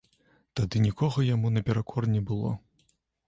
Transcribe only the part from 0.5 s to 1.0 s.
Тады